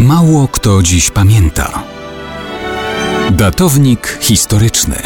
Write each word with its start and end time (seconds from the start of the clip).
Mało 0.00 0.48
kto 0.48 0.82
dziś 0.82 1.10
pamięta. 1.10 1.84
Datownik 3.30 4.18
historyczny 4.20 4.96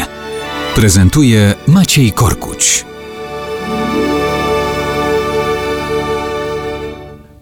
prezentuje 0.75 1.53
Maciej 1.67 2.11
Korkuć. 2.11 2.85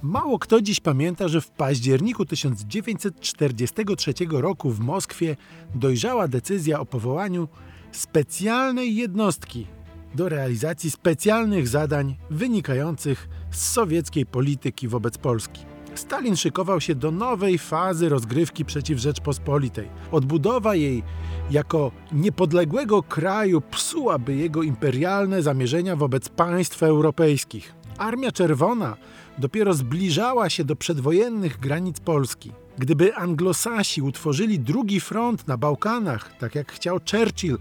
Mało 0.01 0.39
kto 0.39 0.61
dziś 0.61 0.79
pamięta, 0.79 1.27
że 1.27 1.41
w 1.41 1.49
październiku 1.49 2.25
1943 2.25 4.13
roku 4.29 4.71
w 4.71 4.79
Moskwie 4.79 5.35
dojrzała 5.75 6.27
decyzja 6.27 6.79
o 6.79 6.85
powołaniu 6.85 7.47
specjalnej 7.91 8.95
jednostki 8.95 9.67
do 10.15 10.29
realizacji 10.29 10.91
specjalnych 10.91 11.67
zadań 11.67 12.15
wynikających 12.29 13.29
z 13.51 13.71
sowieckiej 13.71 14.25
polityki 14.25 14.87
wobec 14.87 15.17
Polski. 15.17 15.72
Stalin 15.99 16.35
szykował 16.35 16.81
się 16.81 16.95
do 16.95 17.11
nowej 17.11 17.57
fazy 17.57 18.09
rozgrywki 18.09 18.65
przeciw 18.65 18.99
Rzeczpospolitej. 18.99 19.89
Odbudowa 20.11 20.75
jej 20.75 21.03
jako 21.51 21.91
niepodległego 22.11 23.03
kraju 23.03 23.61
psułaby 23.61 24.35
jego 24.35 24.63
imperialne 24.63 25.41
zamierzenia 25.41 25.95
wobec 25.95 26.29
państw 26.29 26.83
europejskich. 26.83 27.73
Armia 27.97 28.31
Czerwona 28.31 28.97
dopiero 29.37 29.73
zbliżała 29.73 30.49
się 30.49 30.63
do 30.63 30.75
przedwojennych 30.75 31.59
granic 31.59 31.99
Polski. 31.99 32.51
Gdyby 32.77 33.15
Anglosasi 33.15 34.01
utworzyli 34.01 34.59
drugi 34.59 34.99
front 34.99 35.47
na 35.47 35.57
Bałkanach, 35.57 36.37
tak 36.39 36.55
jak 36.55 36.71
chciał 36.71 36.99
Churchill, 37.11 37.57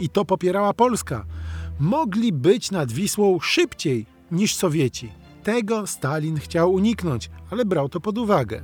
i 0.00 0.08
to 0.08 0.24
popierała 0.24 0.74
Polska, 0.74 1.24
mogli 1.80 2.32
być 2.32 2.70
nad 2.70 2.92
Wisłą 2.92 3.40
szybciej 3.40 4.06
niż 4.30 4.54
Sowieci. 4.54 5.21
Tego 5.42 5.86
Stalin 5.86 6.36
chciał 6.38 6.72
uniknąć, 6.72 7.30
ale 7.50 7.64
brał 7.64 7.88
to 7.88 8.00
pod 8.00 8.18
uwagę. 8.18 8.62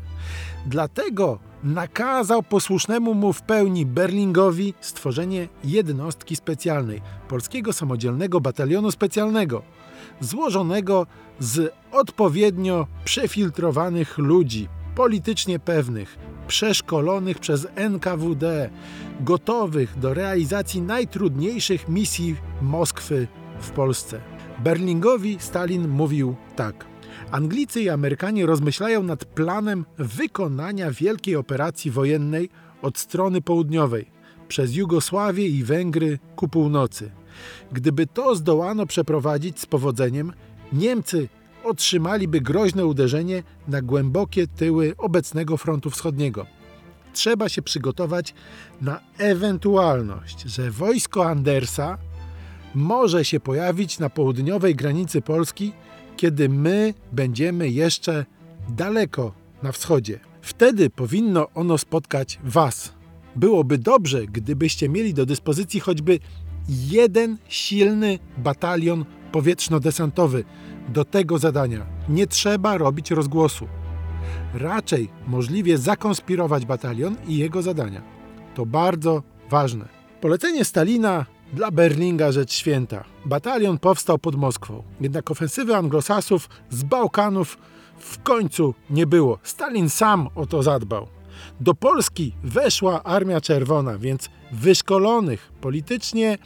Dlatego 0.66 1.38
nakazał 1.64 2.42
posłusznemu 2.42 3.14
mu 3.14 3.32
w 3.32 3.42
pełni 3.42 3.86
Berlingowi 3.86 4.74
stworzenie 4.80 5.48
jednostki 5.64 6.36
specjalnej, 6.36 7.00
polskiego 7.28 7.72
samodzielnego 7.72 8.40
batalionu 8.40 8.90
specjalnego, 8.90 9.62
złożonego 10.20 11.06
z 11.40 11.74
odpowiednio 11.92 12.86
przefiltrowanych 13.04 14.18
ludzi, 14.18 14.68
politycznie 14.94 15.58
pewnych, 15.58 16.18
przeszkolonych 16.48 17.38
przez 17.38 17.66
NKWD, 17.74 18.70
gotowych 19.20 19.98
do 19.98 20.14
realizacji 20.14 20.82
najtrudniejszych 20.82 21.88
misji 21.88 22.36
Moskwy 22.62 23.28
w 23.60 23.70
Polsce. 23.70 24.37
Berlingowi 24.58 25.36
Stalin 25.40 25.88
mówił 25.88 26.36
tak. 26.56 26.86
Anglicy 27.30 27.82
i 27.82 27.88
Amerykanie 27.88 28.46
rozmyślają 28.46 29.02
nad 29.02 29.24
planem 29.24 29.84
wykonania 29.98 30.90
wielkiej 30.90 31.36
operacji 31.36 31.90
wojennej 31.90 32.50
od 32.82 32.98
strony 32.98 33.40
południowej, 33.40 34.10
przez 34.48 34.74
Jugosławię 34.74 35.48
i 35.48 35.64
Węgry 35.64 36.18
ku 36.36 36.48
północy. 36.48 37.10
Gdyby 37.72 38.06
to 38.06 38.36
zdołano 38.36 38.86
przeprowadzić 38.86 39.60
z 39.60 39.66
powodzeniem, 39.66 40.32
Niemcy 40.72 41.28
otrzymaliby 41.64 42.40
groźne 42.40 42.86
uderzenie 42.86 43.42
na 43.68 43.82
głębokie 43.82 44.46
tyły 44.46 44.94
obecnego 44.98 45.56
frontu 45.56 45.90
wschodniego. 45.90 46.46
Trzeba 47.12 47.48
się 47.48 47.62
przygotować 47.62 48.34
na 48.80 49.00
ewentualność, 49.18 50.42
że 50.42 50.70
wojsko 50.70 51.26
Andersa 51.30 51.98
może 52.74 53.24
się 53.24 53.40
pojawić 53.40 53.98
na 53.98 54.10
południowej 54.10 54.74
granicy 54.74 55.22
Polski, 55.22 55.72
kiedy 56.16 56.48
my 56.48 56.94
będziemy 57.12 57.68
jeszcze 57.68 58.26
daleko 58.68 59.32
na 59.62 59.72
wschodzie. 59.72 60.20
Wtedy 60.42 60.90
powinno 60.90 61.48
ono 61.54 61.78
spotkać 61.78 62.38
Was. 62.44 62.92
Byłoby 63.36 63.78
dobrze, 63.78 64.26
gdybyście 64.26 64.88
mieli 64.88 65.14
do 65.14 65.26
dyspozycji 65.26 65.80
choćby 65.80 66.18
jeden 66.68 67.36
silny 67.48 68.18
batalion 68.38 69.04
powietrzno-desantowy 69.32 70.44
do 70.88 71.04
tego 71.04 71.38
zadania. 71.38 71.86
Nie 72.08 72.26
trzeba 72.26 72.78
robić 72.78 73.10
rozgłosu. 73.10 73.68
Raczej 74.54 75.08
możliwie 75.26 75.78
zakonspirować 75.78 76.66
batalion 76.66 77.16
i 77.26 77.36
jego 77.36 77.62
zadania. 77.62 78.02
To 78.54 78.66
bardzo 78.66 79.22
ważne. 79.50 79.88
Polecenie 80.20 80.64
Stalina 80.64 81.26
dla 81.52 81.70
Berlinga 81.70 82.32
rzecz 82.32 82.52
święta. 82.52 83.04
Batalion 83.24 83.78
powstał 83.78 84.18
pod 84.18 84.34
Moskwą, 84.34 84.82
jednak 85.00 85.30
ofensywy 85.30 85.76
anglosasów 85.76 86.48
z 86.70 86.82
Bałkanów 86.82 87.58
w 87.98 88.22
końcu 88.22 88.74
nie 88.90 89.06
było. 89.06 89.38
Stalin 89.42 89.90
sam 89.90 90.28
o 90.34 90.46
to 90.46 90.62
zadbał. 90.62 91.06
Do 91.60 91.74
Polski 91.74 92.32
weszła 92.44 93.02
Armia 93.02 93.40
Czerwona, 93.40 93.98
więc 93.98 94.30
wyszkolonych, 94.52 95.52
politycznie 95.60 96.38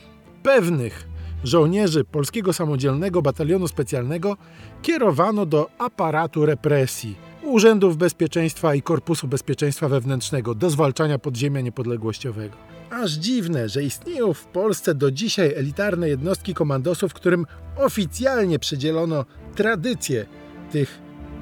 pewnych 0.43 1.09
żołnierzy 1.45 2.05
Polskiego 2.05 2.53
Samodzielnego 2.53 3.23
Batalionu 3.23 3.69
Specjalnego 3.69 4.37
kierowano 4.83 5.47
do 5.47 5.71
aparatu 5.79 6.47
represji, 6.47 7.17
Urzędów 7.43 7.97
Bezpieczeństwa 7.97 8.75
i 8.75 8.83
Korpusu 8.83 9.29
Bezpieczeństwa 9.29 9.89
Wewnętrznego 9.89 10.55
do 10.55 10.71
zwalczania 10.71 11.19
podziemia 11.19 11.61
niepodległościowego. 11.61 12.72
Aż 12.93 13.13
dziwne, 13.13 13.69
że 13.69 13.83
istnieją 13.83 14.35
w 14.35 14.45
Polsce 14.45 14.95
do 14.95 15.11
dzisiaj 15.11 15.55
elitarne 15.57 16.09
jednostki 16.09 16.55
komandosów, 16.55 17.15
którym 17.15 17.47
oficjalnie 17.77 18.59
przydzielono 18.59 19.25
tradycję 19.55 20.27
tych 20.73 20.99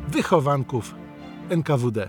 wychowanków 0.09 0.95
NKWD. 1.49 2.09